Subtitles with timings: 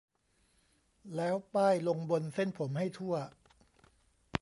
[1.15, 3.15] แล้วป้ายลงบนเส้นผมให้ทั่ว